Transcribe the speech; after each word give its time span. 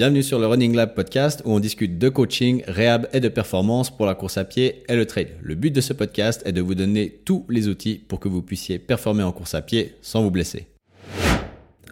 Bienvenue 0.00 0.22
sur 0.22 0.38
le 0.38 0.46
Running 0.46 0.74
Lab 0.74 0.94
podcast 0.94 1.42
où 1.44 1.52
on 1.52 1.60
discute 1.60 1.98
de 1.98 2.08
coaching, 2.08 2.62
réhab 2.66 3.06
et 3.12 3.20
de 3.20 3.28
performance 3.28 3.94
pour 3.94 4.06
la 4.06 4.14
course 4.14 4.38
à 4.38 4.46
pied 4.46 4.82
et 4.88 4.96
le 4.96 5.04
trail. 5.04 5.28
Le 5.42 5.54
but 5.54 5.72
de 5.72 5.82
ce 5.82 5.92
podcast 5.92 6.40
est 6.46 6.52
de 6.52 6.62
vous 6.62 6.74
donner 6.74 7.20
tous 7.26 7.44
les 7.50 7.68
outils 7.68 8.00
pour 8.08 8.18
que 8.18 8.30
vous 8.30 8.40
puissiez 8.40 8.78
performer 8.78 9.24
en 9.24 9.32
course 9.32 9.54
à 9.54 9.60
pied 9.60 9.96
sans 10.00 10.22
vous 10.22 10.30
blesser. 10.30 10.69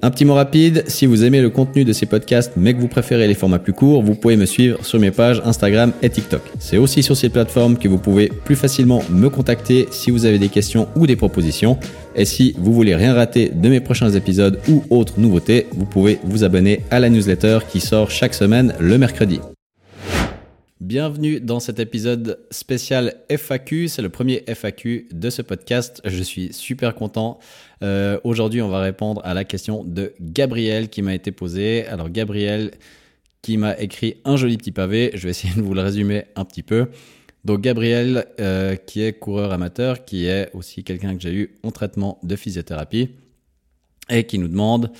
Un 0.00 0.10
petit 0.10 0.24
mot 0.24 0.34
rapide, 0.34 0.84
si 0.86 1.06
vous 1.06 1.24
aimez 1.24 1.40
le 1.40 1.50
contenu 1.50 1.84
de 1.84 1.92
ces 1.92 2.06
podcasts 2.06 2.52
mais 2.56 2.72
que 2.72 2.80
vous 2.80 2.88
préférez 2.88 3.26
les 3.26 3.34
formats 3.34 3.58
plus 3.58 3.72
courts, 3.72 4.02
vous 4.02 4.14
pouvez 4.14 4.36
me 4.36 4.46
suivre 4.46 4.84
sur 4.84 5.00
mes 5.00 5.10
pages 5.10 5.42
Instagram 5.44 5.92
et 6.02 6.10
TikTok. 6.10 6.42
C'est 6.60 6.76
aussi 6.76 7.02
sur 7.02 7.16
ces 7.16 7.28
plateformes 7.28 7.76
que 7.76 7.88
vous 7.88 7.98
pouvez 7.98 8.28
plus 8.28 8.56
facilement 8.56 9.02
me 9.10 9.28
contacter 9.28 9.88
si 9.90 10.10
vous 10.12 10.24
avez 10.24 10.38
des 10.38 10.48
questions 10.48 10.88
ou 10.94 11.06
des 11.06 11.16
propositions. 11.16 11.78
Et 12.14 12.24
si 12.24 12.54
vous 12.58 12.72
voulez 12.72 12.94
rien 12.94 13.12
rater 13.12 13.50
de 13.52 13.68
mes 13.68 13.80
prochains 13.80 14.10
épisodes 14.10 14.60
ou 14.68 14.84
autres 14.90 15.18
nouveautés, 15.18 15.66
vous 15.72 15.86
pouvez 15.86 16.18
vous 16.24 16.44
abonner 16.44 16.82
à 16.90 17.00
la 17.00 17.10
newsletter 17.10 17.58
qui 17.68 17.80
sort 17.80 18.10
chaque 18.10 18.34
semaine 18.34 18.74
le 18.78 18.98
mercredi. 18.98 19.40
Bienvenue 20.80 21.40
dans 21.40 21.58
cet 21.58 21.80
épisode 21.80 22.38
spécial 22.52 23.16
FAQ. 23.28 23.88
C'est 23.88 24.00
le 24.00 24.10
premier 24.10 24.44
FAQ 24.46 25.08
de 25.10 25.28
ce 25.28 25.42
podcast. 25.42 26.00
Je 26.04 26.22
suis 26.22 26.52
super 26.52 26.94
content. 26.94 27.40
Euh, 27.82 28.20
aujourd'hui, 28.22 28.62
on 28.62 28.68
va 28.68 28.78
répondre 28.78 29.20
à 29.24 29.34
la 29.34 29.42
question 29.42 29.82
de 29.82 30.12
Gabriel 30.20 30.88
qui 30.88 31.02
m'a 31.02 31.16
été 31.16 31.32
posée. 31.32 31.84
Alors, 31.88 32.10
Gabriel 32.10 32.70
qui 33.42 33.56
m'a 33.56 33.76
écrit 33.76 34.18
un 34.24 34.36
joli 34.36 34.56
petit 34.56 34.70
pavé. 34.70 35.10
Je 35.14 35.24
vais 35.24 35.30
essayer 35.30 35.52
de 35.52 35.62
vous 35.62 35.74
le 35.74 35.80
résumer 35.80 36.26
un 36.36 36.44
petit 36.44 36.62
peu. 36.62 36.86
Donc, 37.44 37.60
Gabriel, 37.60 38.26
euh, 38.38 38.76
qui 38.76 39.02
est 39.02 39.14
coureur 39.14 39.52
amateur, 39.52 40.04
qui 40.04 40.26
est 40.26 40.48
aussi 40.54 40.84
quelqu'un 40.84 41.16
que 41.16 41.20
j'ai 41.20 41.34
eu 41.34 41.54
en 41.64 41.72
traitement 41.72 42.20
de 42.22 42.36
physiothérapie 42.36 43.10
et 44.08 44.22
qui 44.24 44.38
nous 44.38 44.48
demande, 44.48 44.92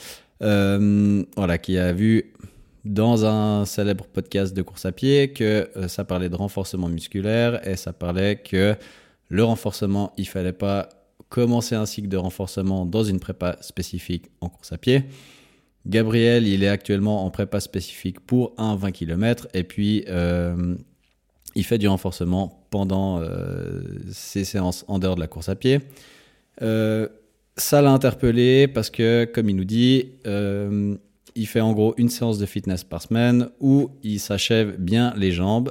euh, 0.43 1.25
voilà, 1.37 1.57
qui 1.57 1.79
a 1.79 1.93
vu 1.93 2.33
dans 2.89 3.27
un 3.27 3.67
célèbre 3.67 4.07
podcast 4.07 4.57
de 4.57 4.63
course 4.63 4.87
à 4.87 4.93
pied 4.93 5.33
que 5.35 5.69
euh, 5.77 5.89
ça 5.89 6.05
parlait 6.05 6.31
de 6.31 6.35
renforcement 6.35 6.89
musculaire 6.89 7.67
et 7.69 7.77
ça 7.77 7.93
parlait 7.93 8.37
que 8.37 8.77
le 9.29 9.45
renforcement, 9.45 10.15
il 10.17 10.27
fallait 10.27 10.55
pas 10.55 10.89
commencer 11.29 11.75
un 11.75 11.85
cycle 11.85 12.09
de 12.09 12.17
renforcement 12.17 12.87
dans 12.87 13.05
une 13.05 13.21
prépa 13.21 13.59
spécifique 13.61 14.31
en 14.41 14.49
course 14.49 14.73
à 14.73 14.79
pied. 14.79 15.05
Gabriel, 15.87 16.47
il 16.49 16.65
est 16.65 16.69
actuellement 16.69 17.27
en 17.27 17.31
prépa 17.31 17.61
spécifique 17.61 18.21
pour 18.21 18.55
un 18.57 18.75
20 18.75 18.91
km 18.93 19.49
et 19.53 19.65
puis 19.65 20.05
euh, 20.09 20.75
il 21.55 21.65
fait 21.65 21.79
du 21.79 21.89
renforcement 21.89 22.67
pendant 22.71 23.21
euh, 23.21 23.83
ses 24.11 24.45
séances 24.45 24.87
en 24.89 24.99
dehors 24.99 25.15
de 25.15 25.21
la 25.21 25.27
course 25.27 25.51
à 25.51 25.57
pied. 25.57 25.81
ça 26.59 27.83
l'a 27.83 27.91
interpellé 27.91 28.67
parce 28.67 28.89
que, 28.89 29.27
comme 29.27 29.51
il 29.51 29.57
nous 29.57 29.65
dit, 29.65 30.13
il 31.39 31.47
fait 31.47 31.61
en 31.61 31.73
gros 31.73 31.95
une 31.97 32.09
séance 32.09 32.39
de 32.39 32.47
fitness 32.47 32.85
par 32.85 33.01
semaine 33.01 33.49
où 33.61 33.91
il 34.03 34.19
s'achève 34.19 34.77
bien 34.77 35.15
les 35.17 35.31
jambes. 35.31 35.71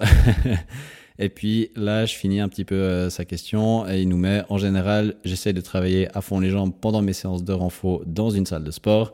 et 1.19 1.29
puis 1.29 1.71
là, 1.75 2.05
je 2.05 2.15
finis 2.15 2.39
un 2.39 2.47
petit 2.47 2.63
peu 2.63 2.75
euh, 2.75 3.09
sa 3.09 3.25
question 3.25 3.87
et 3.87 4.01
il 4.01 4.07
nous 4.07 4.17
met 4.17 4.43
en 4.49 4.57
général, 4.57 5.15
j'essaie 5.25 5.53
de 5.53 5.61
travailler 5.61 6.07
à 6.17 6.21
fond 6.21 6.39
les 6.39 6.49
jambes 6.49 6.73
pendant 6.79 7.01
mes 7.01 7.13
séances 7.13 7.43
de 7.43 7.51
renfort 7.51 8.03
dans 8.05 8.29
une 8.29 8.45
salle 8.45 8.63
de 8.63 8.71
sport. 8.71 9.11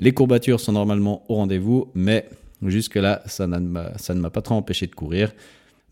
Les 0.00 0.12
courbatures 0.12 0.58
sont 0.58 0.72
normalement 0.72 1.22
au 1.28 1.34
rendez-vous, 1.34 1.90
mais 1.94 2.28
jusque-là, 2.64 3.22
ça 3.26 3.46
ne 3.46 3.58
m'a 3.58 4.30
pas 4.30 4.42
trop 4.42 4.54
empêché 4.54 4.86
de 4.86 4.94
courir. 4.94 5.32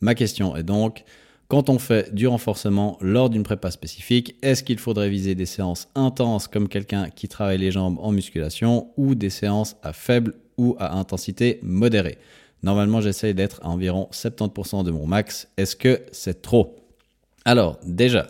Ma 0.01 0.15
question 0.15 0.57
est 0.57 0.63
donc, 0.63 1.05
quand 1.49 1.71
on 1.71 1.79
fait 1.79 2.15
du 2.15 2.27
renforcement 2.27 2.99
lors 3.01 3.31
d'une 3.31 3.43
prépa 3.43 3.71
spécifique, 3.71 4.37
est-ce 4.43 4.63
qu'il 4.63 4.79
faudrait 4.79 5.09
viser 5.09 5.35
des 5.35 5.47
séances 5.47 5.89
intenses 5.95 6.47
comme 6.47 6.69
quelqu'un 6.69 7.09
qui 7.09 7.27
travaille 7.27 7.59
les 7.59 7.71
jambes 7.71 7.99
en 8.01 8.13
musculation 8.13 8.91
ou 8.99 9.15
des 9.15 9.31
séances 9.31 9.77
à 9.83 9.95
faible 9.95 10.35
ou 10.59 10.77
à 10.79 10.95
intensité 10.97 11.59
modérée? 11.63 12.19
Normalement, 12.63 13.01
j'essaye 13.01 13.35
d'être 13.35 13.61
à 13.63 13.69
environ 13.69 14.09
70% 14.13 14.85
de 14.85 14.91
mon 14.91 15.07
max. 15.07 15.49
Est-ce 15.57 15.75
que 15.75 16.03
c'est 16.13 16.43
trop? 16.43 16.77
Alors, 17.47 17.79
déjà, 17.83 18.27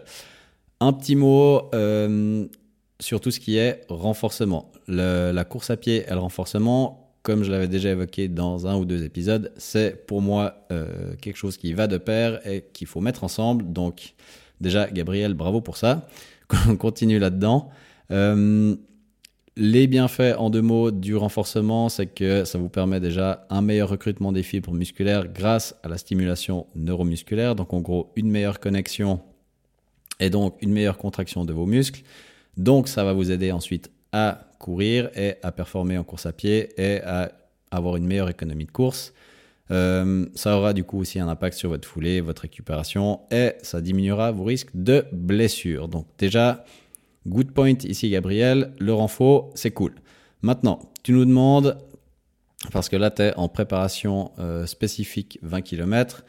un 0.79 0.93
petit 0.93 1.17
mot 1.17 1.71
euh, 1.75 2.47
sur 3.01 3.21
tout 3.21 3.33
ce 3.33 3.41
qui 3.41 3.57
est 3.57 3.81
renforcement. 3.89 4.71
la 4.87 5.45
course 5.45 5.71
à 5.71 5.77
pied 5.77 6.05
et 6.07 6.11
le 6.11 6.19
renforcement, 6.19 7.08
comme 7.29 7.45
je 7.45 7.51
l'avais 7.51 7.69
déjà 7.69 7.91
évoqué 7.91 8.27
dans 8.27 8.67
un 8.67 8.79
ou 8.79 8.87
deux 8.87 9.05
épisodes, 9.05 9.53
c'est 9.59 10.07
pour 10.07 10.23
moi 10.23 10.65
euh, 10.73 11.15
quelque 11.21 11.37
chose 11.37 11.59
qui 11.59 11.75
va 11.75 11.87
de 11.87 11.99
pair 11.99 12.41
et 12.47 12.65
qu'il 12.73 12.87
faut 12.87 13.03
mettre 13.03 13.23
ensemble. 13.23 13.71
Donc 13.71 14.15
déjà, 14.63 14.89
Gabriel, 14.89 15.35
bravo 15.35 15.61
pour 15.61 15.77
ça. 15.77 16.09
On 16.71 16.77
continue 16.77 17.19
là-dedans. 17.19 17.69
Euh, 18.13 18.75
les 19.59 19.87
bienfaits 19.89 20.37
en 20.39 20.49
deux 20.49 20.63
mots 20.63 20.91
du 20.91 21.17
renforcement, 21.17 21.91
c'est 21.91 22.07
que 22.07 22.47
ça 22.47 22.57
vous 22.57 22.71
permet 22.71 22.99
déjà 22.99 23.47
un 23.51 23.61
meilleur 23.61 23.91
recrutement 23.91 24.33
des 24.33 24.43
fibres 24.43 24.73
musculaires 24.73 25.29
grâce 25.31 25.77
à 25.83 25.89
la 25.91 25.99
stimulation 25.99 26.67
neuromusculaire. 26.77 27.55
Donc 27.55 27.75
en 27.75 27.83
gros, 27.83 28.11
une 28.17 28.31
meilleure 28.31 28.59
connexion 28.59 29.21
et 30.19 30.31
donc 30.31 30.57
une 30.63 30.73
meilleure 30.73 30.97
contraction 30.97 31.45
de 31.45 31.53
vos 31.53 31.67
muscles. 31.67 32.01
Donc 32.57 32.89
ça 32.89 33.05
va 33.05 33.13
vous 33.13 33.31
aider 33.31 33.53
ensuite 33.53 33.91
à 34.13 34.49
courir 34.59 35.11
et 35.17 35.37
à 35.43 35.53
performer 35.53 35.99
en 35.99 36.05
course 36.05 36.27
à 36.27 36.33
pied 36.33 36.71
et 36.81 37.01
à 37.03 37.33
avoir 37.71 37.97
une 37.97 38.07
meilleure 38.07 38.29
économie 38.29 38.65
de 38.65 38.71
course. 38.71 39.13
Euh, 39.71 40.27
ça 40.35 40.57
aura 40.57 40.73
du 40.73 40.85
coup 40.85 40.99
aussi 40.99 41.21
un 41.21 41.29
impact 41.29 41.57
sur 41.57 41.69
votre 41.69 41.87
foulée, 41.87 42.21
votre 42.21 42.43
récupération 42.43 43.21
et 43.31 43.53
ça 43.63 43.81
diminuera 43.81 44.31
vos 44.33 44.45
risques 44.45 44.71
de 44.75 45.05
blessure. 45.13 45.89
Donc 45.89 46.07
déjà, 46.17 46.65
good 47.27 47.53
point 47.53 47.77
ici 47.85 48.09
Gabriel, 48.09 48.73
le 48.79 48.95
renfort, 48.95 49.51
c'est 49.55 49.71
cool. 49.71 49.95
Maintenant, 50.41 50.81
tu 51.03 51.13
nous 51.13 51.25
demandes, 51.25 51.77
parce 52.73 52.89
que 52.89 52.97
là 52.97 53.11
tu 53.11 53.23
es 53.23 53.35
en 53.35 53.49
préparation 53.49 54.33
euh, 54.39 54.65
spécifique 54.67 55.39
20 55.43 55.61
km, 55.61 56.25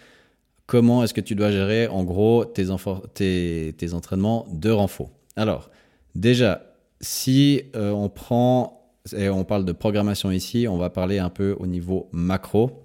comment 0.65 1.03
est-ce 1.03 1.13
que 1.13 1.21
tu 1.21 1.35
dois 1.35 1.51
gérer 1.51 1.87
en 1.87 2.03
gros 2.03 2.43
tes, 2.43 2.67
tes, 3.13 3.73
tes 3.77 3.93
entraînements 3.93 4.47
de 4.51 4.69
renfort 4.69 5.11
Alors, 5.37 5.69
déjà, 6.13 6.68
si 7.01 7.63
euh, 7.75 7.91
on 7.91 8.09
prend, 8.09 8.93
et 9.15 9.29
on 9.29 9.43
parle 9.43 9.65
de 9.65 9.71
programmation 9.71 10.31
ici, 10.31 10.67
on 10.67 10.77
va 10.77 10.89
parler 10.89 11.19
un 11.19 11.29
peu 11.29 11.55
au 11.59 11.67
niveau 11.67 12.09
macro. 12.11 12.83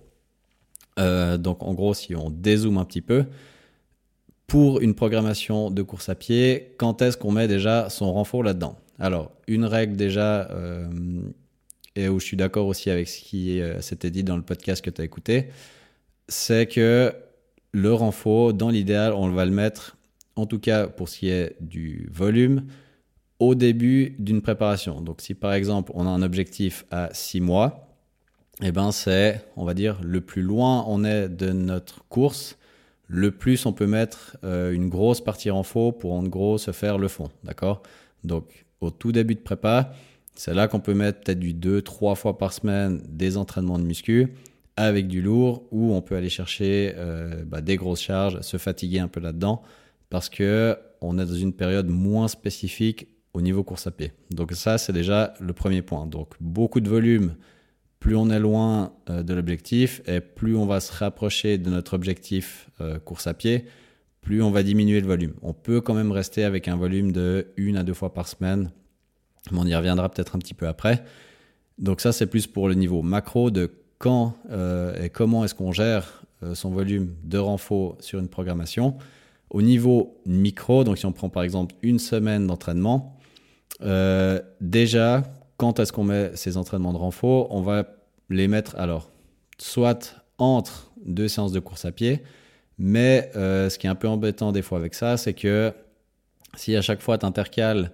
Euh, 0.98 1.36
donc 1.36 1.62
en 1.62 1.75
gros, 1.75 1.94
si 1.94 2.14
on 2.14 2.30
dézoome 2.30 2.78
un 2.78 2.84
petit 2.84 3.00
peu, 3.00 3.25
pour 4.47 4.80
une 4.80 4.94
programmation 4.94 5.70
de 5.70 5.82
course 5.82 6.08
à 6.08 6.14
pied, 6.14 6.75
quand 6.78 7.02
est-ce 7.02 7.16
qu'on 7.16 7.32
met 7.32 7.48
déjà 7.48 7.91
son 7.91 8.12
renfort 8.12 8.42
là-dedans? 8.42 8.76
Alors, 8.98 9.32
une 9.48 9.64
règle 9.64 9.97
déjà, 9.97 10.48
euh, 10.50 10.88
et 11.96 12.08
où 12.08 12.20
je 12.20 12.26
suis 12.26 12.36
d'accord 12.36 12.66
aussi 12.66 12.91
avec 12.91 13.08
ce 13.08 13.20
qui 13.20 13.60
s'était 13.81 14.10
dit 14.10 14.22
dans 14.22 14.36
le 14.36 14.42
podcast 14.42 14.84
que 14.84 14.91
tu 14.91 15.00
as 15.00 15.04
écouté, 15.04 15.48
c'est 16.28 16.66
que 16.66 17.12
le 17.72 17.92
renfort, 17.92 18.54
dans 18.54 18.69
l'idéal, 18.69 19.12
on 19.14 19.28
va 19.31 19.44
le 19.44 19.50
mettre, 19.50 19.96
en 20.36 20.46
tout 20.46 20.60
cas 20.60 20.86
pour 20.86 21.08
ce 21.08 21.19
qui 21.19 21.28
est 21.28 21.56
du 21.60 22.08
volume, 22.12 22.66
au 23.38 23.54
début 23.54 24.16
d'une 24.18 24.42
préparation. 24.42 25.00
Donc 25.00 25.20
si 25.20 25.34
par 25.34 25.52
exemple 25.52 25.92
on 25.94 26.06
a 26.06 26.10
un 26.10 26.22
objectif 26.22 26.84
à 26.90 27.10
6 27.12 27.40
mois, 27.40 27.88
eh 28.62 28.70
ben 28.70 28.92
c'est, 28.92 29.44
on 29.56 29.64
va 29.64 29.74
dire, 29.74 30.00
le 30.02 30.20
plus 30.20 30.42
loin 30.42 30.84
on 30.86 31.04
est 31.04 31.28
de 31.28 31.50
notre 31.50 32.04
course, 32.08 32.56
le 33.08 33.30
plus 33.32 33.66
on 33.66 33.72
peut 33.72 33.86
mettre 33.86 34.36
euh, 34.44 34.72
une 34.72 34.88
grosse 34.88 35.20
partie 35.20 35.50
en 35.50 35.62
faux 35.62 35.92
pour 35.92 36.12
en 36.12 36.22
gros 36.22 36.58
se 36.58 36.72
faire 36.72 36.98
le 36.98 37.08
fond. 37.08 37.30
D'accord? 37.42 37.82
Donc 38.22 38.64
au 38.80 38.90
tout 38.90 39.12
début 39.12 39.34
de 39.34 39.40
prépa, 39.40 39.92
c'est 40.34 40.54
là 40.54 40.68
qu'on 40.68 40.80
peut 40.80 40.94
mettre 40.94 41.20
peut-être 41.20 41.38
du 41.38 41.54
2-3 41.54 42.16
fois 42.16 42.38
par 42.38 42.52
semaine 42.52 43.02
des 43.08 43.36
entraînements 43.36 43.78
de 43.78 43.84
muscu 43.84 44.34
avec 44.76 45.06
du 45.06 45.22
lourd 45.22 45.64
ou 45.70 45.94
on 45.94 46.02
peut 46.02 46.16
aller 46.16 46.28
chercher 46.28 46.92
euh, 46.96 47.44
bah, 47.44 47.60
des 47.60 47.76
grosses 47.76 48.00
charges, 48.00 48.40
se 48.40 48.56
fatiguer 48.56 48.98
un 48.98 49.08
peu 49.08 49.20
là-dedans 49.20 49.62
parce 50.10 50.28
que 50.28 50.76
on 51.00 51.18
est 51.18 51.26
dans 51.26 51.34
une 51.34 51.52
période 51.52 51.88
moins 51.88 52.28
spécifique 52.28 53.08
au 53.34 53.42
niveau 53.42 53.64
course 53.64 53.86
à 53.86 53.90
pied. 53.90 54.12
Donc 54.30 54.52
ça, 54.52 54.78
c'est 54.78 54.92
déjà 54.92 55.34
le 55.40 55.52
premier 55.52 55.82
point. 55.82 56.06
Donc 56.06 56.34
beaucoup 56.40 56.80
de 56.80 56.88
volume, 56.88 57.34
plus 57.98 58.16
on 58.16 58.30
est 58.30 58.38
loin 58.38 58.92
euh, 59.10 59.22
de 59.22 59.34
l'objectif 59.34 60.00
et 60.06 60.20
plus 60.20 60.56
on 60.56 60.66
va 60.66 60.81
se 60.81 60.92
rapprocher 60.92 61.58
de 61.58 61.69
notre 61.69 61.94
objectif 61.94 62.70
euh, 62.81 62.98
course 62.98 63.26
à 63.26 63.34
pied, 63.34 63.66
plus 64.20 64.40
on 64.40 64.50
va 64.50 64.62
diminuer 64.62 65.00
le 65.00 65.06
volume. 65.06 65.34
On 65.42 65.52
peut 65.52 65.81
quand 65.81 65.94
même 65.94 66.12
rester 66.12 66.44
avec 66.44 66.69
un 66.69 66.76
volume 66.76 67.12
de 67.12 67.48
une 67.56 67.76
à 67.76 67.82
deux 67.82 67.92
fois 67.92 68.14
par 68.14 68.28
semaine, 68.28 68.70
mais 69.50 69.58
on 69.58 69.66
y 69.66 69.75
reviendra 69.75 70.08
peut-être 70.08 70.37
un 70.37 70.38
petit 70.38 70.54
peu 70.54 70.69
après. 70.69 71.04
Donc 71.78 72.00
ça, 72.00 72.12
c'est 72.12 72.26
plus 72.26 72.46
pour 72.46 72.69
le 72.69 72.75
niveau 72.75 73.02
macro 73.02 73.50
de 73.50 73.70
quand 73.98 74.37
euh, 74.50 75.02
et 75.02 75.10
comment 75.10 75.44
est-ce 75.44 75.54
qu'on 75.54 75.72
gère 75.72 76.22
son 76.52 76.70
volume 76.70 77.14
de 77.22 77.38
renfort 77.38 77.96
sur 78.00 78.19
une 78.19 78.28
programmation. 78.28 78.98
Au 79.48 79.62
niveau 79.62 80.20
micro, 80.26 80.84
donc 80.84 80.98
si 80.98 81.06
on 81.06 81.12
prend 81.12 81.30
par 81.30 81.42
exemple 81.42 81.75
une 81.80 81.98
semaine 81.98 82.46
d'entraînement, 82.46 83.13
euh, 83.82 84.41
déjà, 84.61 85.23
quand 85.56 85.79
est-ce 85.81 85.93
qu'on 85.93 86.05
met 86.05 86.32
ces 86.35 86.56
entraînements 86.56 86.93
de 86.93 86.99
renfort 86.99 87.49
On 87.50 87.61
va 87.61 87.85
les 88.31 88.49
mettre 88.49 88.76
alors 88.76 89.11
soit 89.59 90.17
entre 90.38 90.93
deux 91.05 91.29
séances 91.29 91.53
de 91.53 91.61
course 91.61 91.85
à 91.85 91.93
pied, 91.93 92.23
mais 92.79 93.31
euh, 93.37 93.69
ce 93.69 93.79
qui 93.79 93.87
est 93.87 93.91
un 93.91 93.94
peu 93.94 94.09
embêtant 94.09 94.53
des 94.53 94.62
fois 94.62 94.79
avec 94.79 94.94
ça, 94.94 95.17
c'est 95.17 95.35
que 95.35 95.73
si 96.56 96.75
à 96.76 96.82
chaque 96.82 97.00
fois 97.00 97.19
tu 97.19 97.26
intercales 97.26 97.93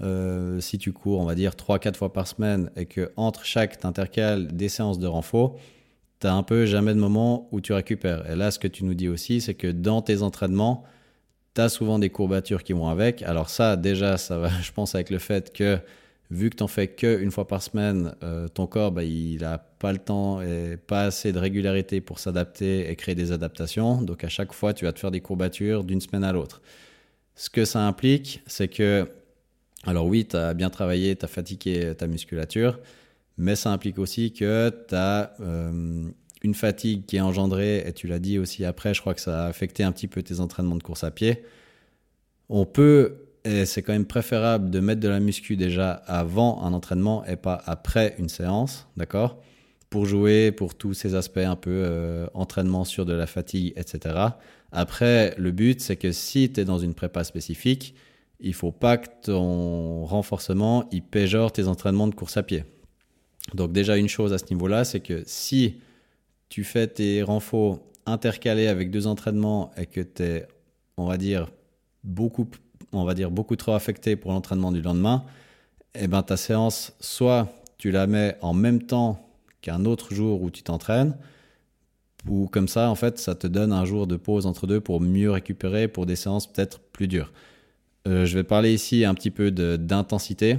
euh, 0.00 0.60
si 0.60 0.78
tu 0.78 0.92
cours, 0.92 1.20
on 1.20 1.24
va 1.24 1.34
dire 1.34 1.52
3-4 1.52 1.94
fois 1.94 2.12
par 2.12 2.26
semaine 2.26 2.70
et 2.76 2.86
que 2.86 3.12
entre 3.16 3.44
chaque 3.44 3.78
t'intercales 3.78 4.48
des 4.48 4.68
séances 4.68 4.98
de 4.98 5.06
renfort, 5.06 5.56
tu 6.20 6.26
un 6.26 6.42
peu 6.42 6.66
jamais 6.66 6.94
de 6.94 6.98
moment 6.98 7.48
où 7.52 7.60
tu 7.60 7.72
récupères. 7.72 8.28
Et 8.30 8.34
là, 8.34 8.50
ce 8.50 8.58
que 8.58 8.68
tu 8.68 8.84
nous 8.84 8.94
dis 8.94 9.08
aussi, 9.08 9.40
c'est 9.40 9.54
que 9.54 9.68
dans 9.68 10.02
tes 10.02 10.22
entraînements, 10.22 10.84
tu 11.54 11.60
as 11.60 11.68
souvent 11.68 11.98
des 11.98 12.10
courbatures 12.10 12.62
qui 12.62 12.72
vont 12.72 12.88
avec. 12.88 13.22
Alors 13.22 13.48
ça, 13.48 13.76
déjà, 13.76 14.16
ça 14.16 14.38
va, 14.38 14.48
je 14.62 14.72
pense, 14.72 14.94
avec 14.94 15.10
le 15.10 15.18
fait 15.18 15.52
que 15.52 15.78
vu 16.30 16.50
que 16.50 16.56
tu 16.56 16.62
n'en 16.62 16.68
fais 16.68 16.88
qu'une 16.88 17.30
fois 17.30 17.46
par 17.46 17.62
semaine, 17.62 18.14
euh, 18.22 18.48
ton 18.48 18.66
corps, 18.66 18.92
bah, 18.92 19.04
il 19.04 19.40
n'a 19.40 19.58
pas 19.58 19.92
le 19.92 19.98
temps 19.98 20.40
et 20.42 20.76
pas 20.76 21.04
assez 21.04 21.32
de 21.32 21.38
régularité 21.38 22.00
pour 22.00 22.18
s'adapter 22.18 22.90
et 22.90 22.96
créer 22.96 23.14
des 23.14 23.32
adaptations. 23.32 24.02
Donc 24.02 24.24
à 24.24 24.28
chaque 24.28 24.52
fois, 24.52 24.74
tu 24.74 24.84
vas 24.84 24.92
te 24.92 24.98
faire 24.98 25.10
des 25.10 25.20
courbatures 25.20 25.84
d'une 25.84 26.00
semaine 26.00 26.24
à 26.24 26.32
l'autre. 26.32 26.62
Ce 27.36 27.50
que 27.50 27.64
ça 27.64 27.86
implique, 27.86 28.42
c'est 28.46 28.68
que, 28.68 29.08
alors 29.84 30.06
oui, 30.06 30.26
tu 30.26 30.36
as 30.36 30.54
bien 30.54 30.70
travaillé, 30.70 31.16
tu 31.16 31.24
as 31.24 31.28
fatigué 31.28 31.94
ta 31.96 32.06
musculature, 32.06 32.80
mais 33.36 33.56
ça 33.56 33.70
implique 33.70 33.98
aussi 33.98 34.32
que 34.32 34.70
tu 34.88 34.94
as 34.94 35.34
euh, 35.40 36.08
une 36.44 36.54
fatigue 36.54 37.06
qui 37.06 37.16
est 37.16 37.20
engendrée, 37.20 37.82
et 37.86 37.92
tu 37.92 38.06
l'as 38.06 38.20
dit 38.20 38.38
aussi 38.38 38.64
après, 38.64 38.94
je 38.94 39.00
crois 39.00 39.14
que 39.14 39.20
ça 39.20 39.46
a 39.46 39.48
affecté 39.48 39.82
un 39.82 39.90
petit 39.90 40.06
peu 40.06 40.22
tes 40.22 40.38
entraînements 40.38 40.76
de 40.76 40.82
course 40.82 41.02
à 41.02 41.10
pied. 41.10 41.42
On 42.48 42.66
peut 42.66 43.16
et 43.44 43.66
c'est 43.66 43.82
quand 43.82 43.92
même 43.92 44.06
préférable 44.06 44.70
de 44.70 44.80
mettre 44.80 45.00
de 45.00 45.08
la 45.08 45.20
muscu 45.20 45.56
déjà 45.56 45.92
avant 45.92 46.62
un 46.62 46.72
entraînement 46.72 47.24
et 47.26 47.36
pas 47.36 47.60
après 47.66 48.14
une 48.18 48.30
séance, 48.30 48.86
d'accord? 48.96 49.42
Pour 49.90 50.06
jouer, 50.06 50.50
pour 50.50 50.74
tous 50.74 50.94
ces 50.94 51.14
aspects 51.14 51.38
un 51.38 51.56
peu 51.56 51.70
euh, 51.84 52.26
entraînement 52.32 52.84
sur 52.84 53.04
de 53.04 53.12
la 53.12 53.26
fatigue, 53.26 53.74
etc. 53.76 54.14
Après, 54.72 55.34
le 55.36 55.52
but, 55.52 55.80
c'est 55.82 55.96
que 55.96 56.10
si 56.10 56.50
tu 56.50 56.60
es 56.60 56.64
dans 56.64 56.78
une 56.78 56.94
prépa 56.94 57.22
spécifique, 57.22 57.94
il 58.40 58.54
faut 58.54 58.72
pas 58.72 58.96
que 58.96 59.08
ton 59.22 60.04
renforcement 60.06 60.88
il 60.90 61.02
péjore 61.02 61.52
tes 61.52 61.68
entraînements 61.68 62.08
de 62.08 62.14
course 62.14 62.36
à 62.38 62.42
pied. 62.42 62.64
Donc 63.52 63.72
déjà 63.72 63.96
une 63.98 64.08
chose 64.08 64.32
à 64.32 64.38
ce 64.38 64.46
niveau-là, 64.50 64.84
c'est 64.84 65.00
que 65.00 65.22
si 65.26 65.76
tu 66.54 66.62
fais 66.62 66.86
tes 66.86 67.24
renforts 67.24 67.80
intercalés 68.06 68.68
avec 68.68 68.92
deux 68.92 69.08
entraînements 69.08 69.72
et 69.76 69.86
que 69.86 70.00
tu 70.00 70.22
es, 70.22 70.46
on 70.96 71.04
va 71.04 71.16
dire, 71.16 71.50
beaucoup 72.04 72.46
on 72.92 73.02
va 73.02 73.14
dire, 73.14 73.32
beaucoup 73.32 73.56
trop 73.56 73.72
affecté 73.72 74.14
pour 74.14 74.30
l'entraînement 74.30 74.70
du 74.70 74.80
lendemain, 74.80 75.24
eh 75.96 76.06
ben, 76.06 76.22
ta 76.22 76.36
séance, 76.36 76.92
soit 77.00 77.48
tu 77.76 77.90
la 77.90 78.06
mets 78.06 78.36
en 78.40 78.54
même 78.54 78.82
temps 78.82 79.28
qu'un 79.62 79.84
autre 79.84 80.14
jour 80.14 80.42
où 80.42 80.50
tu 80.52 80.62
t'entraînes, 80.62 81.16
ou 82.28 82.46
comme 82.46 82.68
ça, 82.68 82.88
en 82.88 82.94
fait, 82.94 83.18
ça 83.18 83.34
te 83.34 83.48
donne 83.48 83.72
un 83.72 83.84
jour 83.84 84.06
de 84.06 84.14
pause 84.14 84.46
entre 84.46 84.68
deux 84.68 84.80
pour 84.80 85.00
mieux 85.00 85.32
récupérer 85.32 85.88
pour 85.88 86.06
des 86.06 86.14
séances 86.14 86.46
peut-être 86.46 86.78
plus 86.78 87.08
dures. 87.08 87.32
Euh, 88.06 88.26
je 88.26 88.38
vais 88.38 88.44
parler 88.44 88.72
ici 88.72 89.04
un 89.04 89.14
petit 89.14 89.32
peu 89.32 89.50
d'intensité 89.50 90.58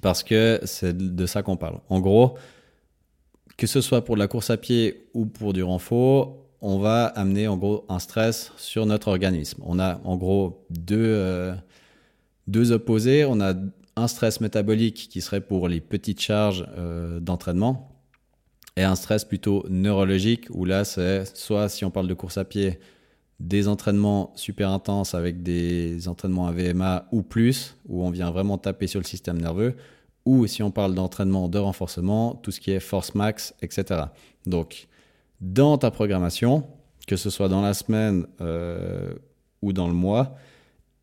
parce 0.00 0.22
que 0.22 0.60
c'est 0.64 0.96
de 0.96 1.26
ça 1.26 1.42
qu'on 1.42 1.58
parle. 1.58 1.80
En 1.90 2.00
gros, 2.00 2.38
que 3.58 3.66
ce 3.66 3.82
soit 3.82 4.04
pour 4.04 4.16
la 4.16 4.28
course 4.28 4.50
à 4.50 4.56
pied 4.56 5.08
ou 5.12 5.26
pour 5.26 5.52
du 5.52 5.62
renfort, 5.62 6.36
on 6.62 6.78
va 6.78 7.06
amener 7.06 7.48
en 7.48 7.56
gros 7.56 7.84
un 7.88 7.98
stress 7.98 8.52
sur 8.56 8.86
notre 8.86 9.08
organisme. 9.08 9.62
On 9.66 9.78
a 9.78 10.00
en 10.04 10.16
gros 10.16 10.64
deux, 10.70 10.96
euh, 10.96 11.54
opposés. 12.70 13.24
On 13.24 13.40
a 13.40 13.54
un 13.96 14.08
stress 14.08 14.40
métabolique 14.40 15.08
qui 15.10 15.20
serait 15.20 15.40
pour 15.40 15.68
les 15.68 15.80
petites 15.80 16.20
charges 16.20 16.66
euh, 16.78 17.18
d'entraînement 17.18 18.00
et 18.76 18.84
un 18.84 18.94
stress 18.94 19.24
plutôt 19.24 19.66
neurologique 19.68 20.46
où 20.50 20.64
là 20.64 20.84
c'est 20.84 21.24
soit 21.36 21.68
si 21.68 21.84
on 21.84 21.90
parle 21.90 22.06
de 22.06 22.14
course 22.14 22.38
à 22.38 22.44
pied 22.44 22.78
des 23.40 23.66
entraînements 23.66 24.32
super 24.36 24.70
intenses 24.70 25.14
avec 25.14 25.42
des 25.42 26.06
entraînements 26.06 26.46
à 26.46 26.52
VMA 26.52 27.08
ou 27.10 27.22
plus 27.22 27.76
où 27.88 28.04
on 28.04 28.10
vient 28.10 28.30
vraiment 28.30 28.56
taper 28.56 28.86
sur 28.86 29.00
le 29.00 29.04
système 29.04 29.40
nerveux 29.40 29.74
ou 30.28 30.46
si 30.46 30.62
on 30.62 30.70
parle 30.70 30.94
d'entraînement 30.94 31.48
de 31.48 31.58
renforcement 31.58 32.34
tout 32.34 32.50
ce 32.50 32.60
qui 32.60 32.70
est 32.70 32.80
force 32.80 33.14
max 33.14 33.54
etc. 33.62 34.02
Donc 34.44 34.88
dans 35.40 35.78
ta 35.78 35.90
programmation, 35.90 36.66
que 37.06 37.16
ce 37.16 37.30
soit 37.30 37.48
dans 37.48 37.62
la 37.62 37.72
semaine 37.72 38.26
euh, 38.42 39.14
ou 39.62 39.72
dans 39.72 39.88
le 39.88 39.94
mois, 39.94 40.36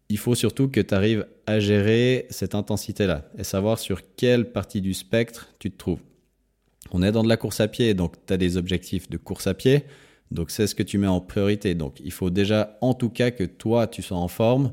il 0.10 0.19
faut 0.19 0.36
surtout 0.36 0.68
que 0.68 0.80
tu 0.80 0.94
arrives 0.94 1.25
à 1.48 1.60
gérer 1.60 2.27
cette 2.30 2.54
intensité-là 2.54 3.24
et 3.36 3.44
savoir 3.44 3.80
sur 3.80 4.01
quelle 4.16 4.51
partie 4.51 4.80
du 4.80 4.94
spectre 4.94 5.50
tu 5.57 5.71
te 5.71 5.78
trouves. 5.78 6.01
On 6.92 7.01
est 7.01 7.12
dans 7.12 7.24
de 7.24 7.30
la 7.30 7.38
course 7.38 7.60
à 7.62 7.68
pied, 7.68 7.95
donc 7.95 8.13
tu 8.28 8.33
as 8.33 8.38
des 8.38 8.57
objectifs 8.57 9.10
de 9.10 9.18
course 9.18 9.48
à 9.48 9.56
pied, 9.56 9.86
donc 10.30 10.51
c'est 10.51 10.68
ce 10.68 10.75
que 10.75 10.83
tu 10.83 11.00
mets 11.00 11.07
en 11.07 11.19
priorité. 11.19 11.74
Donc 11.74 12.00
il 12.04 12.12
faut 12.12 12.30
déjà 12.30 12.78
en 12.81 12.94
tout 12.94 13.10
cas 13.10 13.31
que 13.31 13.44
toi 13.44 13.88
tu 13.88 14.04
sois 14.04 14.18
en 14.18 14.28
forme 14.28 14.71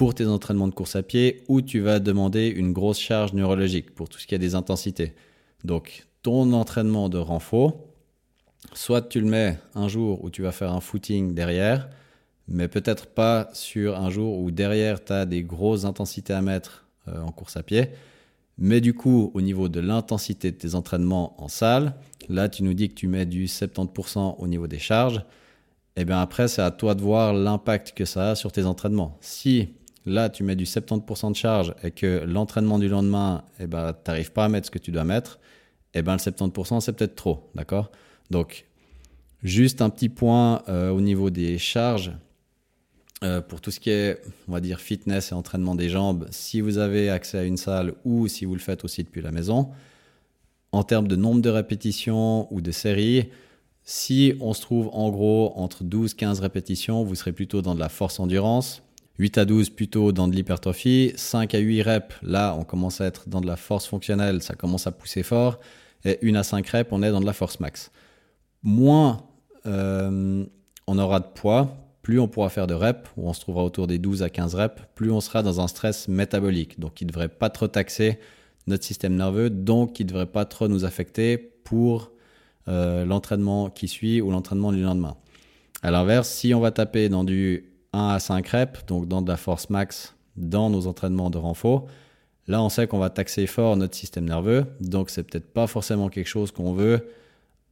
pour 0.00 0.14
tes 0.14 0.26
entraînements 0.26 0.66
de 0.66 0.72
course 0.72 0.96
à 0.96 1.02
pied 1.02 1.44
où 1.48 1.60
tu 1.60 1.80
vas 1.80 1.98
demander 1.98 2.48
une 2.48 2.72
grosse 2.72 2.98
charge 2.98 3.34
neurologique 3.34 3.94
pour 3.94 4.08
tout 4.08 4.18
ce 4.18 4.26
qui 4.26 4.34
est 4.34 4.38
des 4.38 4.54
intensités. 4.54 5.12
Donc 5.62 6.06
ton 6.22 6.54
entraînement 6.54 7.10
de 7.10 7.18
renfort, 7.18 7.84
soit 8.72 9.02
tu 9.02 9.20
le 9.20 9.26
mets 9.26 9.58
un 9.74 9.88
jour 9.88 10.24
où 10.24 10.30
tu 10.30 10.40
vas 10.40 10.52
faire 10.52 10.72
un 10.72 10.80
footing 10.80 11.34
derrière, 11.34 11.90
mais 12.48 12.66
peut-être 12.66 13.08
pas 13.08 13.50
sur 13.52 13.98
un 13.98 14.08
jour 14.08 14.38
où 14.38 14.50
derrière 14.50 15.04
tu 15.04 15.12
as 15.12 15.26
des 15.26 15.42
grosses 15.42 15.84
intensités 15.84 16.32
à 16.32 16.40
mettre 16.40 16.86
euh, 17.08 17.20
en 17.20 17.30
course 17.30 17.58
à 17.58 17.62
pied. 17.62 17.90
Mais 18.56 18.80
du 18.80 18.94
coup, 18.94 19.30
au 19.34 19.42
niveau 19.42 19.68
de 19.68 19.80
l'intensité 19.80 20.50
de 20.50 20.56
tes 20.56 20.74
entraînements 20.74 21.34
en 21.36 21.48
salle, 21.48 21.92
là 22.30 22.48
tu 22.48 22.62
nous 22.62 22.72
dis 22.72 22.88
que 22.88 22.94
tu 22.94 23.06
mets 23.06 23.26
du 23.26 23.44
70% 23.44 24.36
au 24.38 24.46
niveau 24.48 24.66
des 24.66 24.78
charges. 24.78 25.18
Et 25.96 26.02
eh 26.02 26.04
bien 26.06 26.22
après, 26.22 26.48
c'est 26.48 26.62
à 26.62 26.70
toi 26.70 26.94
de 26.94 27.02
voir 27.02 27.34
l'impact 27.34 27.92
que 27.92 28.06
ça 28.06 28.30
a 28.30 28.34
sur 28.34 28.50
tes 28.50 28.64
entraînements. 28.64 29.18
Si 29.20 29.74
là 30.06 30.28
tu 30.28 30.42
mets 30.42 30.56
du 30.56 30.64
70% 30.64 31.32
de 31.32 31.36
charge 31.36 31.74
et 31.82 31.90
que 31.90 32.24
l'entraînement 32.26 32.78
du 32.78 32.88
lendemain, 32.88 33.44
eh 33.58 33.66
ben, 33.66 33.92
tu 33.92 34.10
n'arrives 34.10 34.32
pas 34.32 34.44
à 34.44 34.48
mettre 34.48 34.66
ce 34.66 34.70
que 34.70 34.78
tu 34.78 34.90
dois 34.90 35.04
mettre, 35.04 35.38
et 35.94 35.98
eh 35.98 36.02
ben, 36.02 36.12
le 36.12 36.18
70% 36.18 36.80
c'est 36.80 36.92
peut-être 36.92 37.16
trop. 37.16 37.50
D'accord? 37.54 37.90
Donc, 38.30 38.66
juste 39.42 39.82
un 39.82 39.90
petit 39.90 40.08
point 40.08 40.62
euh, 40.68 40.90
au 40.90 41.00
niveau 41.00 41.30
des 41.30 41.58
charges. 41.58 42.12
Euh, 43.22 43.42
pour 43.42 43.60
tout 43.60 43.70
ce 43.70 43.80
qui 43.80 43.90
est, 43.90 44.18
on 44.48 44.52
va 44.52 44.60
dire, 44.60 44.80
fitness 44.80 45.30
et 45.30 45.34
entraînement 45.34 45.74
des 45.74 45.90
jambes, 45.90 46.26
si 46.30 46.62
vous 46.62 46.78
avez 46.78 47.10
accès 47.10 47.36
à 47.36 47.42
une 47.42 47.58
salle 47.58 47.92
ou 48.06 48.28
si 48.28 48.46
vous 48.46 48.54
le 48.54 48.60
faites 48.60 48.82
aussi 48.82 49.04
depuis 49.04 49.20
la 49.20 49.30
maison, 49.30 49.68
en 50.72 50.84
termes 50.84 51.06
de 51.06 51.16
nombre 51.16 51.42
de 51.42 51.50
répétitions 51.50 52.50
ou 52.50 52.62
de 52.62 52.70
séries, 52.70 53.28
si 53.84 54.34
on 54.40 54.54
se 54.54 54.62
trouve 54.62 54.88
en 54.92 55.10
gros 55.10 55.52
entre 55.56 55.84
12-15 55.84 56.40
répétitions, 56.40 57.04
vous 57.04 57.14
serez 57.14 57.32
plutôt 57.32 57.60
dans 57.60 57.74
de 57.74 57.80
la 57.80 57.90
force 57.90 58.20
endurance. 58.20 58.82
8 59.20 59.38
à 59.38 59.44
12 59.44 59.70
plutôt 59.70 60.10
dans 60.10 60.26
de 60.26 60.34
l'hypertrophie. 60.34 61.12
5 61.14 61.54
à 61.54 61.58
8 61.58 61.82
reps, 61.82 62.16
là 62.22 62.56
on 62.58 62.64
commence 62.64 63.00
à 63.00 63.06
être 63.06 63.28
dans 63.28 63.40
de 63.40 63.46
la 63.46 63.56
force 63.56 63.86
fonctionnelle, 63.86 64.42
ça 64.42 64.54
commence 64.54 64.88
à 64.88 64.92
pousser 64.92 65.22
fort. 65.22 65.60
Et 66.04 66.18
1 66.22 66.34
à 66.34 66.42
5 66.42 66.66
reps, 66.66 66.88
on 66.90 67.02
est 67.02 67.10
dans 67.10 67.20
de 67.20 67.26
la 67.26 67.32
force 67.32 67.60
max 67.60 67.92
moins 68.62 69.22
euh, 69.66 70.44
on 70.86 70.98
aura 70.98 71.20
de 71.20 71.26
poids, 71.34 71.76
plus 72.02 72.18
on 72.18 72.28
pourra 72.28 72.48
faire 72.48 72.66
de 72.66 72.74
reps, 72.74 73.08
où 73.16 73.28
on 73.28 73.32
se 73.32 73.40
trouvera 73.40 73.64
autour 73.64 73.86
des 73.86 73.98
12 73.98 74.22
à 74.22 74.30
15 74.30 74.54
reps, 74.54 74.82
plus 74.94 75.10
on 75.10 75.20
sera 75.20 75.42
dans 75.42 75.60
un 75.60 75.68
stress 75.68 76.08
métabolique. 76.08 76.80
Donc, 76.80 77.00
il 77.00 77.04
ne 77.04 77.10
devrait 77.10 77.28
pas 77.28 77.50
trop 77.50 77.68
taxer 77.68 78.18
notre 78.66 78.84
système 78.84 79.16
nerveux, 79.16 79.50
donc 79.50 80.00
il 80.00 80.04
ne 80.04 80.08
devrait 80.08 80.26
pas 80.26 80.44
trop 80.44 80.68
nous 80.68 80.84
affecter 80.84 81.38
pour 81.38 82.12
euh, 82.68 83.04
l'entraînement 83.04 83.70
qui 83.70 83.88
suit 83.88 84.20
ou 84.20 84.30
l'entraînement 84.30 84.72
du 84.72 84.82
lendemain. 84.82 85.16
À 85.82 85.90
l'inverse, 85.90 86.28
si 86.28 86.52
on 86.54 86.60
va 86.60 86.70
taper 86.70 87.08
dans 87.08 87.24
du 87.24 87.69
1 87.92 88.08
à 88.08 88.18
5 88.18 88.46
reps, 88.48 88.86
donc 88.86 89.08
dans 89.08 89.22
de 89.22 89.28
la 89.28 89.36
force 89.36 89.70
max 89.70 90.14
dans 90.36 90.70
nos 90.70 90.86
entraînements 90.86 91.30
de 91.30 91.38
renfort, 91.38 91.86
là 92.46 92.62
on 92.62 92.68
sait 92.68 92.86
qu'on 92.86 92.98
va 92.98 93.10
taxer 93.10 93.46
fort 93.46 93.76
notre 93.76 93.96
système 93.96 94.24
nerveux, 94.24 94.66
donc 94.80 95.10
c'est 95.10 95.22
peut-être 95.22 95.52
pas 95.52 95.66
forcément 95.66 96.08
quelque 96.08 96.28
chose 96.28 96.50
qu'on 96.52 96.72
veut 96.72 97.08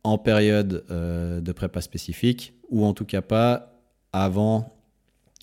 en 0.05 0.19
période 0.19 0.85
euh, 0.91 1.41
de 1.41 1.53
prépa 1.53 1.81
spécifique 1.81 2.55
ou 2.71 2.85
en 2.85 2.95
tout 2.95 3.05
cas 3.05 3.23
pas 3.23 3.75
avant 4.13 4.75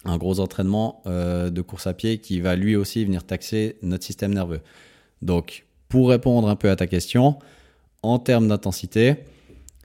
un 0.05 0.17
gros 0.17 0.39
entraînement 0.39 1.01
euh, 1.07 1.49
de 1.49 1.61
course 1.61 1.87
à 1.87 1.93
pied 1.93 2.19
qui 2.19 2.39
va 2.39 2.55
lui 2.55 2.75
aussi 2.75 3.03
venir 3.03 3.23
taxer 3.23 3.77
notre 3.81 4.03
système 4.03 4.33
nerveux. 4.33 4.61
Donc, 5.21 5.65
pour 5.89 6.09
répondre 6.09 6.47
un 6.47 6.55
peu 6.55 6.69
à 6.69 6.75
ta 6.75 6.87
question, 6.87 7.39
en 8.03 8.19
termes 8.19 8.47
d'intensité, 8.47 9.15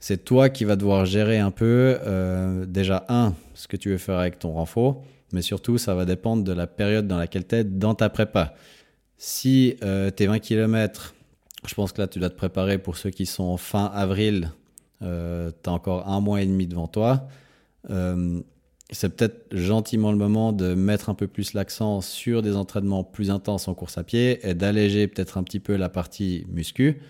c'est 0.01 0.25
toi 0.25 0.49
qui 0.49 0.65
vas 0.65 0.77
devoir 0.77 1.05
gérer 1.05 1.39
un 1.39 1.51
peu, 1.51 1.99
euh, 2.05 2.67
déjà, 2.67 3.05
un, 3.09 3.35
ce 3.55 3.69
que 3.69 3.77
tu 3.77 3.91
veux 3.91 3.99
faire 3.99 4.19
avec 4.19 4.39
ton 4.39 4.53
renfort, 4.53 5.05
mais 5.33 5.43
surtout, 5.43 5.79
ça 5.79 5.95
va 5.95 6.05
dépendre 6.05 6.43
de 6.43 6.53
la 6.53 6.67
période 6.67 7.07
dans 7.07 7.19
laquelle 7.19 7.47
tu 7.47 7.55
es 7.57 7.65
dans 7.65 7.95
ta 7.95 8.09
prépa. 8.09 8.55
Si 9.17 9.77
tes 10.17 10.27
20 10.27 10.39
km, 10.39 11.15
je 11.69 11.75
pense 11.75 11.93
que 11.93 12.01
là, 12.01 12.09
tu 12.09 12.19
dois 12.19 12.31
te 12.31 12.37
préparer 12.37 12.79
pour 12.79 12.97
ceux 12.97 13.11
qui 13.11 13.27
sont 13.27 13.57
fin 13.59 13.85
avril 13.85 14.51
euh, 15.03 15.51
tu 15.63 15.71
as 15.71 15.73
encore 15.73 16.09
un 16.09 16.21
mois 16.21 16.43
et 16.43 16.47
demi 16.47 16.67
devant 16.67 16.87
toi. 16.87 17.29
Euh, 17.91 18.41
c'est 18.91 19.17
peut-être 19.17 19.47
gentiment 19.57 20.11
le 20.11 20.19
moment 20.19 20.53
de 20.53 20.75
mettre 20.75 21.11
un 21.11 21.15
peu 21.15 21.27
plus 21.27 21.55
l'accent 21.55 22.01
sur 22.01 22.43
des 22.43 22.57
entraînements 22.57 23.05
plus 23.05 23.31
intenses 23.31 23.69
en 23.69 23.75
course 23.75 23.99
à 23.99 24.05
pied 24.05 24.47
et 24.47 24.55
d'alléger 24.55 25.07
peut-être 25.07 25.39
un 25.39 25.43
petit 25.43 25.61
peu 25.61 25.77
la 25.77 25.89
partie 25.89 26.45
muscu. 26.49 27.01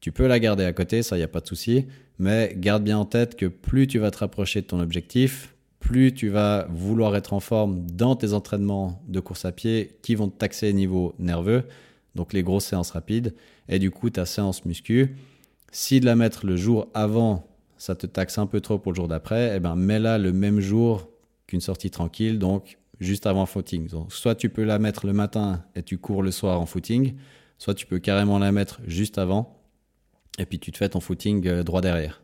Tu 0.00 0.12
peux 0.12 0.26
la 0.26 0.38
garder 0.38 0.64
à 0.64 0.72
côté, 0.72 1.02
ça, 1.02 1.16
il 1.16 1.20
n'y 1.20 1.24
a 1.24 1.28
pas 1.28 1.40
de 1.40 1.46
souci. 1.46 1.86
Mais 2.18 2.54
garde 2.56 2.82
bien 2.82 2.98
en 2.98 3.04
tête 3.04 3.36
que 3.36 3.46
plus 3.46 3.86
tu 3.86 3.98
vas 3.98 4.10
te 4.10 4.18
rapprocher 4.18 4.60
de 4.60 4.66
ton 4.66 4.80
objectif, 4.80 5.54
plus 5.80 6.12
tu 6.12 6.28
vas 6.28 6.66
vouloir 6.70 7.14
être 7.16 7.32
en 7.32 7.40
forme 7.40 7.86
dans 7.86 8.16
tes 8.16 8.32
entraînements 8.32 9.02
de 9.06 9.20
course 9.20 9.44
à 9.44 9.52
pied 9.52 9.96
qui 10.02 10.14
vont 10.14 10.28
te 10.28 10.36
taxer 10.36 10.72
niveau 10.72 11.14
nerveux, 11.18 11.64
donc 12.14 12.32
les 12.32 12.42
grosses 12.42 12.66
séances 12.66 12.90
rapides, 12.90 13.34
et 13.68 13.78
du 13.78 13.90
coup 13.90 14.10
ta 14.10 14.26
séance 14.26 14.64
muscu. 14.64 15.16
Si 15.70 16.00
de 16.00 16.06
la 16.06 16.16
mettre 16.16 16.46
le 16.46 16.56
jour 16.56 16.88
avant, 16.94 17.46
ça 17.76 17.94
te 17.94 18.06
taxe 18.06 18.38
un 18.38 18.46
peu 18.46 18.60
trop 18.60 18.78
pour 18.78 18.92
le 18.92 18.96
jour 18.96 19.06
d'après, 19.06 19.52
eh 19.56 19.60
ben 19.60 19.76
mets-la 19.76 20.18
le 20.18 20.32
même 20.32 20.58
jour 20.58 21.08
qu'une 21.46 21.60
sortie 21.60 21.90
tranquille, 21.90 22.38
donc 22.38 22.78
juste 22.98 23.26
avant 23.26 23.46
footing. 23.46 23.88
Donc, 23.88 24.12
soit 24.12 24.34
tu 24.34 24.48
peux 24.48 24.64
la 24.64 24.80
mettre 24.80 25.06
le 25.06 25.12
matin 25.12 25.64
et 25.76 25.84
tu 25.84 25.98
cours 25.98 26.24
le 26.24 26.32
soir 26.32 26.60
en 26.60 26.66
footing, 26.66 27.14
soit 27.58 27.74
tu 27.74 27.86
peux 27.86 28.00
carrément 28.00 28.40
la 28.40 28.50
mettre 28.50 28.80
juste 28.86 29.18
avant 29.18 29.57
et 30.38 30.46
puis 30.46 30.58
tu 30.58 30.72
te 30.72 30.78
fais 30.78 30.88
ton 30.88 31.00
footing 31.00 31.46
euh, 31.46 31.62
droit 31.62 31.80
derrière. 31.80 32.22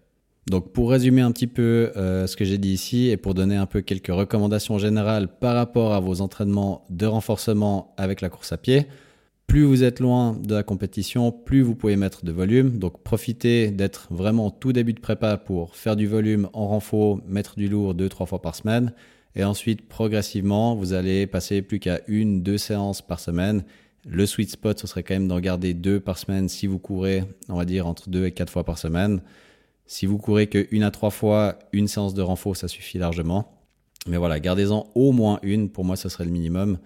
Donc 0.49 0.73
pour 0.73 0.91
résumer 0.91 1.23
un 1.23 1.33
petit 1.33 1.47
peu 1.47 1.93
euh, 1.97 2.27
ce 2.27 2.37
que 2.37 2.45
j'ai 2.45 2.59
dit 2.59 2.73
ici 2.73 3.09
et 3.09 3.17
pour 3.17 3.35
donner 3.35 3.57
un 3.57 3.67
peu 3.67 3.81
quelques 3.81 4.13
recommandations 4.13 4.79
générales 4.79 5.29
par 5.29 5.55
rapport 5.55 5.95
à 5.95 6.01
vos 6.01 6.21
entraînements 6.21 6.85
de 6.91 7.07
renforcement 7.07 7.95
avec 7.97 8.21
la 8.21 8.29
course 8.29 8.53
à 8.53 8.59
pied, 8.59 8.87
plus 9.47 9.65
vous 9.65 9.85
êtes 9.85 10.01
loin 10.01 10.39
de 10.43 10.55
la 10.55 10.63
compétition, 10.63 11.33
plus 11.33 11.63
vous 11.63 11.75
pouvez 11.75 11.97
mettre 11.97 12.25
de 12.25 12.33
volume. 12.33 12.79
Donc 12.79 13.03
profitez 13.03 13.71
d'être 13.71 14.09
vraiment 14.11 14.51
tout 14.51 14.73
début 14.73 14.93
de 14.93 15.01
prépa 15.01 15.37
pour 15.39 15.77
faire 15.77 15.97
du 15.97 16.07
volume 16.07 16.49
en 16.53 16.69
renfort, 16.69 17.21
mettre 17.27 17.57
du 17.57 17.69
lourd 17.69 17.95
deux, 17.95 18.09
trois 18.09 18.27
fois 18.27 18.43
par 18.43 18.55
semaine. 18.55 18.93
Et 19.37 19.45
ensuite, 19.45 19.89
progressivement, 19.89 20.75
vous 20.75 20.93
allez 20.93 21.27
passer 21.27 21.63
plus 21.63 21.79
qu'à 21.79 22.01
une, 22.07 22.43
deux 22.43 22.59
séances 22.59 23.03
par 23.03 23.19
semaine. 23.19 23.65
Le 24.07 24.27
sweet 24.27 24.51
spot, 24.51 24.79
ce 24.79 24.87
serait 24.87 25.03
quand 25.03 25.15
même 25.15 25.29
d'en 25.29 25.41
garder 25.41 25.73
deux 25.73 25.99
par 25.99 26.19
semaine 26.19 26.49
si 26.49 26.67
vous 26.67 26.79
courez, 26.79 27.25
on 27.49 27.57
va 27.57 27.65
dire, 27.65 27.87
entre 27.87 28.11
deux 28.11 28.27
et 28.27 28.33
quatre 28.33 28.51
fois 28.51 28.65
par 28.65 28.79
semaine. 28.79 29.23
Si 29.87 30.07
vous 30.07 30.19
courez 30.19 30.47
que 30.47 30.67
une 30.71 30.83
à 30.83 30.91
trois 30.91 31.11
fois, 31.11 31.59
une 31.73 31.89
séance 31.89 32.15
de 32.15 32.23
renfort, 32.23 32.57
ça 32.57 32.69
suffit 32.69 32.99
largement. 32.99 33.61
Mais 34.07 34.17
voilà, 34.17 34.41
gardez-en 34.41 34.87
au 34.95 35.13
moins 35.13 35.39
une. 35.43 35.71
Pour 35.71 35.85
moi, 35.85 35.97
ce 35.97 36.09
serait 36.09 36.25
le 36.25 36.31
minimum. 36.31 36.79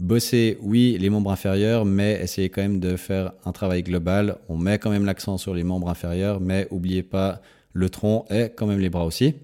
Bossez, 0.00 0.58
oui, 0.60 0.96
les 0.98 1.10
membres 1.10 1.30
inférieurs, 1.30 1.84
mais 1.84 2.20
essayez 2.22 2.50
quand 2.50 2.62
même 2.62 2.80
de 2.80 2.96
faire 2.96 3.32
un 3.44 3.52
travail 3.52 3.82
global. 3.82 4.38
On 4.48 4.56
met 4.56 4.78
quand 4.78 4.90
même 4.90 5.04
l'accent 5.04 5.38
sur 5.38 5.54
les 5.54 5.64
membres 5.64 5.88
inférieurs, 5.88 6.40
mais 6.40 6.68
n'oubliez 6.70 7.02
pas 7.02 7.40
le 7.72 7.90
tronc 7.90 8.24
et 8.30 8.50
quand 8.54 8.66
même 8.66 8.78
les 8.78 8.90
bras 8.90 9.04
aussi. 9.04 9.34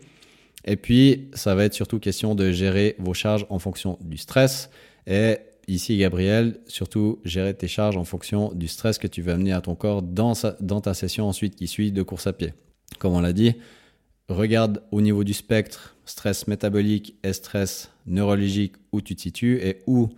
Et 0.64 0.76
puis, 0.76 1.28
ça 1.34 1.54
va 1.54 1.64
être 1.64 1.74
surtout 1.74 1.98
question 1.98 2.34
de 2.34 2.50
gérer 2.52 2.96
vos 2.98 3.14
charges 3.14 3.46
en 3.50 3.58
fonction 3.58 3.98
du 4.00 4.16
stress. 4.16 4.70
Et 5.06 5.38
ici, 5.68 5.96
Gabriel, 5.98 6.60
surtout 6.66 7.20
gérer 7.24 7.54
tes 7.54 7.68
charges 7.68 7.96
en 7.96 8.04
fonction 8.04 8.52
du 8.54 8.68
stress 8.68 8.98
que 8.98 9.06
tu 9.06 9.22
veux 9.22 9.32
amener 9.32 9.52
à 9.52 9.60
ton 9.60 9.74
corps 9.74 10.02
dans, 10.02 10.34
dans 10.60 10.80
ta 10.80 10.94
session 10.94 11.28
ensuite 11.28 11.56
qui 11.56 11.66
suit 11.66 11.92
de 11.92 12.02
course 12.02 12.26
à 12.26 12.32
pied. 12.32 12.54
Comme 12.98 13.14
on 13.14 13.20
l'a 13.20 13.32
dit, 13.32 13.54
regarde 14.28 14.82
au 14.90 15.00
niveau 15.00 15.24
du 15.24 15.32
spectre 15.32 15.96
stress 16.04 16.46
métabolique 16.46 17.16
et 17.22 17.32
stress 17.32 17.90
neurologique 18.06 18.74
où 18.92 19.00
tu 19.00 19.16
te 19.16 19.22
situes 19.22 19.58
et 19.62 19.78
où 19.86 20.08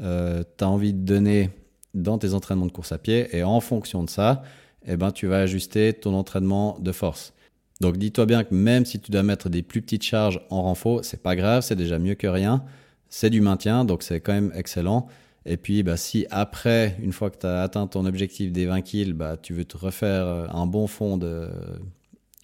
euh, 0.00 0.42
tu 0.56 0.64
as 0.64 0.68
envie 0.68 0.92
de 0.92 1.04
donner 1.04 1.50
dans 1.94 2.18
tes 2.18 2.34
entraînements 2.34 2.66
de 2.66 2.72
course 2.72 2.92
à 2.92 2.98
pied. 2.98 3.28
Et 3.36 3.42
en 3.42 3.60
fonction 3.60 4.04
de 4.04 4.10
ça, 4.10 4.42
eh 4.86 4.96
ben, 4.96 5.10
tu 5.10 5.26
vas 5.26 5.40
ajuster 5.40 5.92
ton 5.92 6.14
entraînement 6.14 6.78
de 6.80 6.92
force. 6.92 7.32
Donc 7.80 7.96
dis-toi 7.96 8.26
bien 8.26 8.44
que 8.44 8.54
même 8.54 8.84
si 8.84 9.00
tu 9.00 9.10
dois 9.10 9.22
mettre 9.22 9.48
des 9.48 9.62
plus 9.62 9.80
petites 9.80 10.02
charges 10.02 10.40
en 10.50 10.62
renfort, 10.62 11.04
c'est 11.04 11.22
pas 11.22 11.34
grave, 11.34 11.62
c'est 11.62 11.76
déjà 11.76 11.98
mieux 11.98 12.14
que 12.14 12.26
rien. 12.26 12.64
C'est 13.10 13.28
du 13.28 13.40
maintien, 13.40 13.84
donc 13.84 14.02
c'est 14.02 14.20
quand 14.20 14.32
même 14.32 14.52
excellent. 14.54 15.08
Et 15.44 15.56
puis, 15.56 15.82
bah, 15.82 15.96
si 15.96 16.26
après, 16.30 16.96
une 17.02 17.12
fois 17.12 17.30
que 17.30 17.38
tu 17.38 17.46
as 17.46 17.62
atteint 17.62 17.86
ton 17.86 18.06
objectif 18.06 18.52
des 18.52 18.66
20 18.66 18.82
kills, 18.82 19.12
bah, 19.14 19.36
tu 19.36 19.52
veux 19.52 19.64
te 19.64 19.76
refaire 19.76 20.26
euh, 20.26 20.46
un 20.50 20.66
bon 20.66 20.86
fond 20.86 21.16
de, 21.16 21.48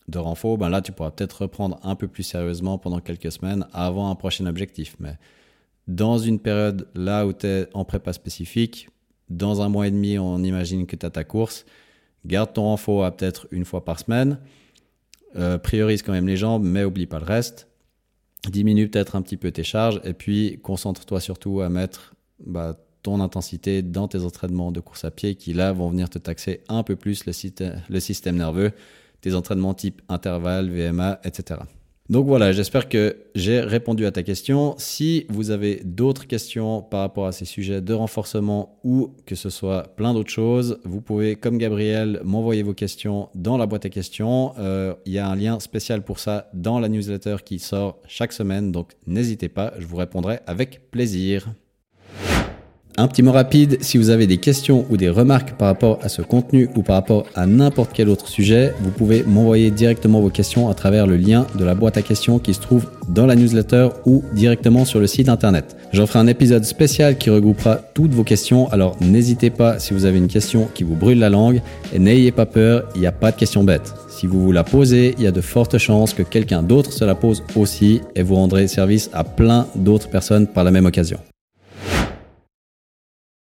de 0.09 0.19
renfort, 0.19 0.59
bah, 0.59 0.69
là, 0.69 0.81
tu 0.83 0.93
pourras 0.93 1.11
peut-être 1.11 1.43
reprendre 1.43 1.79
un 1.83 1.95
peu 1.95 2.09
plus 2.09 2.23
sérieusement 2.23 2.79
pendant 2.79 3.01
quelques 3.01 3.31
semaines 3.31 3.67
avant 3.73 4.11
un 4.11 4.15
prochain 4.15 4.47
objectif. 4.47 4.97
Mais 4.99 5.17
dans 5.87 6.19
une 6.19 6.41
période 6.41 6.89
là 6.95 7.27
où 7.27 7.33
tu 7.33 7.47
es 7.47 7.69
en 7.75 7.85
prépa 7.85 8.13
spécifique, 8.13 8.89
dans 9.29 9.63
un 9.63 9.69
mois 9.69 9.87
et 9.87 9.91
demi, 9.91 10.19
on 10.19 10.43
imagine 10.43 10.87
que 10.87 10.97
tu 10.97 11.05
as 11.05 11.11
ta 11.11 11.25
course, 11.25 11.65
garde 12.25 12.53
ton 12.53 12.63
renfort 12.63 13.05
à 13.05 13.17
peut-être 13.17 13.47
une 13.51 13.65
fois 13.65 13.85
par 13.85 13.99
semaine. 13.99 14.39
Euh, 15.37 15.59
priorise 15.59 16.03
quand 16.03 16.13
même 16.13 16.27
les 16.27 16.37
jambes, 16.37 16.65
mais 16.65 16.85
oublie 16.85 17.07
pas 17.07 17.19
le 17.19 17.25
reste. 17.25 17.69
Diminue 18.49 18.89
peut-être 18.89 19.17
un 19.17 19.23
petit 19.23 19.37
peu 19.37 19.51
tes 19.51 19.65
charges 19.65 20.01
et 20.05 20.13
puis 20.13 20.61
concentre-toi 20.63 21.21
surtout 21.21 21.61
à 21.61 21.69
mettre 21.69 22.15
bah, 22.45 22.79
ton 23.03 23.21
intensité 23.21 23.83
dans 23.83 24.09
tes 24.09 24.21
entraînements 24.21 24.73
de 24.73 24.81
course 24.81 25.05
à 25.05 25.11
pied 25.11 25.35
qui 25.35 25.53
là 25.53 25.73
vont 25.73 25.89
venir 25.91 26.11
te 26.11 26.19
taxer 26.19 26.63
un 26.69 26.83
peu 26.83 26.97
plus 26.97 27.27
le, 27.27 27.33
le 27.89 28.01
système 28.01 28.37
nerveux, 28.37 28.73
tes 29.21 29.35
entraînements 29.35 29.75
type 29.75 30.03
intervalle, 30.09 30.71
VMA, 30.71 31.21
etc. 31.25 31.61
Donc 32.09 32.27
voilà, 32.27 32.53
j'espère 32.53 32.89
que 32.89 33.17
j'ai 33.35 33.61
répondu 33.61 34.07
à 34.07 34.13
ta 34.13 34.23
question. 34.23 34.77
Si 34.79 35.27
vous 35.29 35.51
avez 35.51 35.83
d'autres 35.85 36.29
questions 36.29 36.81
par 36.83 37.01
rapport 37.01 37.27
à 37.27 37.33
ces 37.33 37.45
sujets 37.45 37.81
de 37.81 37.93
renforcement 37.95 38.79
ou 38.85 39.11
que 39.27 39.35
ce 39.35 39.51
soit 39.51 39.95
plein 39.97 40.15
d'autres 40.15 40.31
choses, 40.31 40.79
vous 40.85 41.01
pouvez, 41.01 41.35
comme 41.35 41.59
Gabriel, 41.59 42.21
m'envoyer 42.23 42.63
vos 42.63 42.75
questions 42.75 43.29
dans 43.35 43.59
la 43.59 43.67
boîte 43.67 43.87
à 43.87 43.89
questions. 43.89 44.53
Euh, 44.59 44.95
il 45.05 45.15
y 45.15 45.19
a 45.19 45.29
un 45.29 45.35
lien 45.35 45.59
spécial 45.59 46.03
pour 46.03 46.21
ça 46.21 46.49
dans 46.55 46.79
la 46.79 46.89
newsletter 46.89 47.37
qui 47.45 47.59
sort 47.59 47.99
chaque 48.07 48.33
semaine, 48.33 48.71
donc 48.71 48.93
n'hésitez 49.07 49.49
pas, 49.49 49.75
je 49.79 49.87
vous 49.87 49.97
répondrai 49.97 50.39
avec 50.47 50.91
plaisir. 50.93 51.49
Un 52.99 53.09
petit 53.09 53.23
mot 53.23 53.33
rapide, 53.33 53.77
si 53.83 53.99
vous 53.99 54.09
avez 54.09 54.27
des 54.27 54.39
questions 54.39 54.87
ou 54.89 54.97
des 54.97 55.11
remarques 55.11 55.53
par 55.59 55.69
rapport 55.69 55.99
à 56.03 56.09
ce 56.09 56.23
contenu 56.23 56.71
ou 56.77 56.83
par 56.83 56.97
rapport 56.97 57.27
à 57.35 57.47
n'importe 57.47 57.91
quel 57.93 58.09
autre 58.09 58.27
sujet, 58.27 58.73
vous 58.81 58.91
pouvez 58.91 59.23
m'envoyer 59.23 59.71
directement 59.71 60.23
vos 60.23 60.31
questions 60.31 60.71
à 60.71 60.75
travers 60.75 61.07
le 61.07 61.19
lien 61.19 61.47
de 61.59 61.65
la 61.67 61.75
boîte 61.75 61.99
à 61.99 62.03
questions 62.03 62.39
qui 62.39 62.55
se 62.55 62.61
trouve 62.61 62.87
dans 63.09 63.27
la 63.27 63.35
newsletter 63.35 63.89
ou 64.07 64.25
directement 64.33 64.87
sur 64.87 64.99
le 64.99 65.07
site 65.07 65.29
internet. 65.29 65.77
J'en 65.93 66.07
ferai 66.07 66.21
un 66.21 66.27
épisode 66.27 66.65
spécial 66.65 67.19
qui 67.19 67.29
regroupera 67.29 67.77
toutes 67.77 68.15
vos 68.15 68.25
questions, 68.25 68.71
alors 68.71 68.97
n'hésitez 69.03 69.51
pas 69.51 69.79
si 69.79 69.93
vous 69.93 70.07
avez 70.07 70.17
une 70.17 70.29
question 70.29 70.67
qui 70.73 70.83
vous 70.83 70.97
brûle 70.97 71.19
la 71.19 71.29
langue 71.29 71.61
et 71.93 71.99
n'ayez 71.99 72.33
pas 72.33 72.47
peur, 72.47 72.89
il 72.95 73.03
n'y 73.03 73.07
a 73.07 73.13
pas 73.13 73.31
de 73.31 73.37
questions 73.37 73.63
bêtes. 73.63 73.93
Si 74.09 74.27
vous 74.27 74.43
vous 74.43 74.53
la 74.53 74.65
posez, 74.65 75.15
il 75.19 75.25
y 75.25 75.27
a 75.27 75.33
de 75.33 75.43
fortes 75.43 75.77
chances 75.77 76.15
que 76.15 76.23
quelqu'un 76.23 76.63
d'autre 76.63 76.95
se 76.95 77.05
la 77.05 77.15
pose 77.15 77.43
aussi 77.57 78.01
et 78.15 78.23
vous 78.23 78.37
rendrez 78.37 78.69
service 78.69 79.11
à 79.13 79.23
plein 79.23 79.67
d'autres 79.75 80.09
personnes 80.09 80.47
par 80.47 80.65
la 80.65 80.71
même 80.71 80.87
occasion. 80.87 81.19